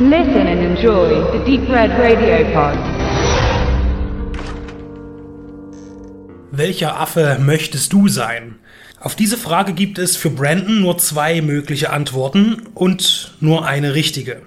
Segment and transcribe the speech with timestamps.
[0.00, 2.78] Listen and enjoy the Deep Red Radio Pod.
[6.52, 8.60] Welcher Affe möchtest du sein?
[9.00, 14.42] Auf diese Frage gibt es für Brandon nur zwei mögliche Antworten und nur eine richtige.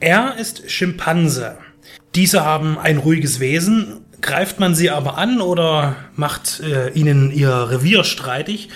[0.00, 1.58] Er ist Schimpanse.
[2.14, 4.06] Diese haben ein ruhiges Wesen.
[4.22, 8.70] Greift man sie aber an oder macht äh, ihnen ihr Revier streitig,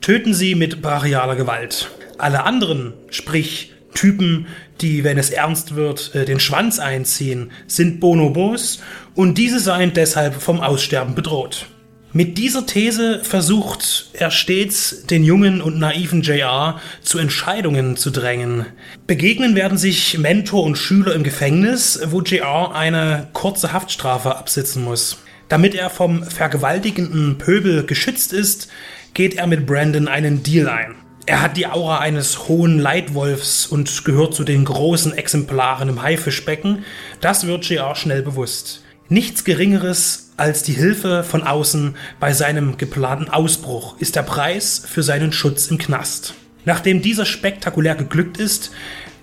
[0.00, 1.90] töten sie mit brachialer Gewalt.
[2.16, 4.46] Alle anderen, sprich Typen,
[4.80, 8.80] die, wenn es ernst wird, äh, den Schwanz einziehen, sind Bonobos
[9.14, 11.66] und diese seien deshalb vom Aussterben bedroht.
[12.12, 18.66] Mit dieser These versucht er stets, den jungen und naiven JR zu Entscheidungen zu drängen.
[19.06, 25.18] Begegnen werden sich Mentor und Schüler im Gefängnis, wo JR eine kurze Haftstrafe absitzen muss.
[25.48, 28.68] Damit er vom vergewaltigenden Pöbel geschützt ist,
[29.14, 30.96] geht er mit Brandon einen Deal ein.
[31.26, 36.84] Er hat die Aura eines hohen Leitwolfs und gehört zu den großen Exemplaren im Haifischbecken.
[37.20, 38.82] Das wird JR schnell bewusst.
[39.08, 45.02] Nichts Geringeres als die Hilfe von außen bei seinem geplanten Ausbruch ist der Preis für
[45.02, 46.34] seinen Schutz im Knast.
[46.64, 48.70] Nachdem dieser spektakulär geglückt ist,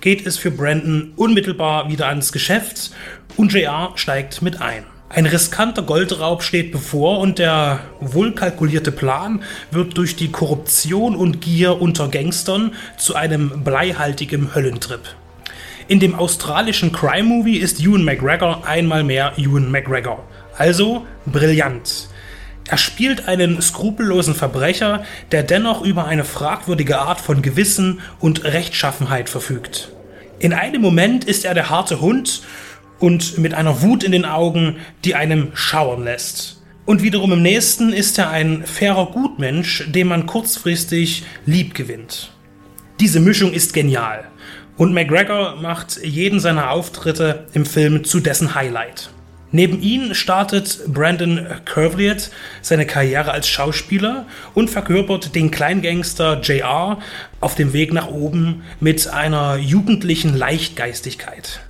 [0.01, 2.91] geht es für Brandon unmittelbar wieder ans Geschäft
[3.35, 4.83] und JR steigt mit ein.
[5.09, 9.41] Ein riskanter Goldraub steht bevor und der wohlkalkulierte Plan
[9.71, 14.99] wird durch die Korruption und Gier unter Gangstern zu einem bleihaltigen Höllentrip.
[15.87, 20.27] In dem australischen Crime-Movie ist Ewan McGregor einmal mehr Ewan McGregor.
[20.57, 22.09] Also brillant.
[22.67, 29.29] Er spielt einen skrupellosen Verbrecher, der dennoch über eine fragwürdige Art von Gewissen und Rechtschaffenheit
[29.29, 29.89] verfügt.
[30.39, 32.41] In einem Moment ist er der harte Hund
[32.99, 36.61] und mit einer Wut in den Augen, die einem schauern lässt.
[36.85, 42.31] Und wiederum im nächsten ist er ein fairer Gutmensch, den man kurzfristig lieb gewinnt.
[42.99, 44.23] Diese Mischung ist genial.
[44.77, 49.09] Und McGregor macht jeden seiner Auftritte im Film zu dessen Highlight.
[49.51, 52.31] Neben ihm startet Brandon Curvliet
[52.61, 56.99] seine Karriere als Schauspieler und verkörpert den Kleingangster JR
[57.39, 61.61] auf dem Weg nach oben mit einer jugendlichen Leichtgeistigkeit.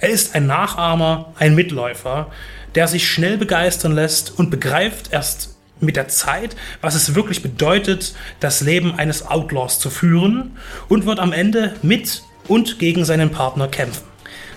[0.00, 2.30] Er ist ein Nachahmer, ein Mitläufer,
[2.74, 8.14] der sich schnell begeistern lässt und begreift erst mit der Zeit, was es wirklich bedeutet,
[8.40, 10.56] das Leben eines Outlaws zu führen
[10.88, 14.04] und wird am Ende mit und gegen seinen Partner kämpfen.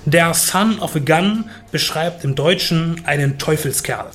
[0.06, 4.12] Der Son of a Gun beschreibt im Deutschen einen Teufelskerl.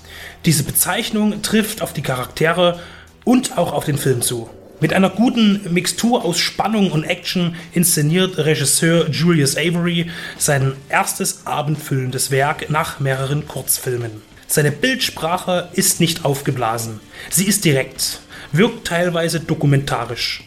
[0.46, 2.80] Diese Bezeichnung trifft auf die Charaktere
[3.24, 4.48] und auch auf den Film zu.
[4.80, 10.08] Mit einer guten Mixtur aus Spannung und Action inszeniert Regisseur Julius Avery
[10.38, 14.22] sein erstes abendfüllendes Werk nach mehreren Kurzfilmen.
[14.46, 17.00] Seine Bildsprache ist nicht aufgeblasen.
[17.28, 18.20] Sie ist direkt,
[18.52, 20.44] wirkt teilweise dokumentarisch.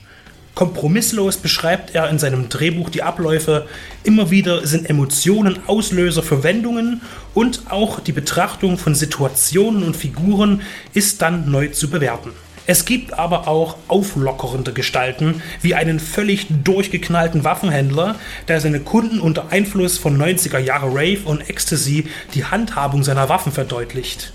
[0.56, 3.68] Kompromisslos beschreibt er in seinem Drehbuch die Abläufe.
[4.04, 7.02] Immer wieder sind Emotionen Auslöser für Wendungen
[7.34, 10.62] und auch die Betrachtung von Situationen und Figuren
[10.94, 12.32] ist dann neu zu bewerten.
[12.68, 18.16] Es gibt aber auch auflockerende Gestalten, wie einen völlig durchgeknallten Waffenhändler,
[18.48, 23.52] der seine Kunden unter Einfluss von 90er Jahre Rave und Ecstasy die Handhabung seiner Waffen
[23.52, 24.34] verdeutlicht.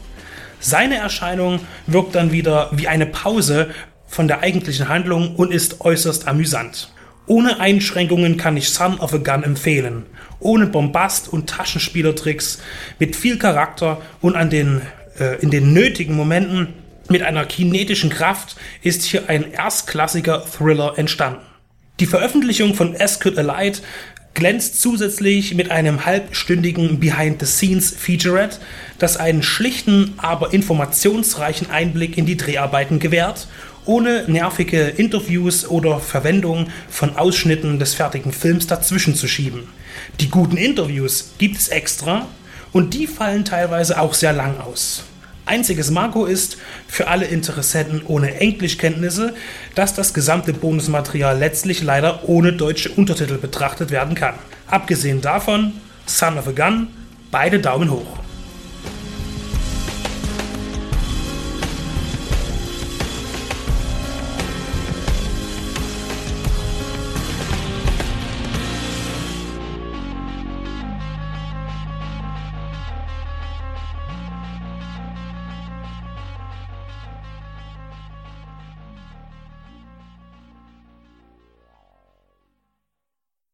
[0.58, 3.70] Seine Erscheinung wirkt dann wieder wie eine Pause
[4.08, 6.92] von der eigentlichen Handlung und ist äußerst amüsant.
[7.26, 10.06] Ohne Einschränkungen kann ich Son of a Gun empfehlen.
[10.38, 12.58] Ohne Bombast und Taschenspielertricks,
[12.98, 14.82] mit viel Charakter und an den,
[15.18, 16.74] äh, in den nötigen Momenten
[17.10, 21.40] mit einer kinetischen Kraft ist hier ein erstklassiger Thriller entstanden.
[22.00, 23.82] Die Veröffentlichung von Escort Alight
[24.34, 28.58] glänzt zusätzlich mit einem halbstündigen Behind-the-Scenes-Featurette,
[28.98, 33.48] das einen schlichten, aber informationsreichen Einblick in die Dreharbeiten gewährt,
[33.86, 39.68] ohne nervige Interviews oder Verwendung von Ausschnitten des fertigen Films dazwischen zu schieben.
[40.20, 42.26] Die guten Interviews gibt es extra
[42.72, 45.04] und die fallen teilweise auch sehr lang aus.
[45.46, 46.58] Einziges Manko ist
[46.88, 49.34] für alle Interessenten ohne Englischkenntnisse,
[49.76, 54.34] dass das gesamte Bonusmaterial letztlich leider ohne deutsche Untertitel betrachtet werden kann.
[54.66, 55.72] Abgesehen davon,
[56.04, 56.88] Son of a Gun,
[57.30, 58.25] beide Daumen hoch.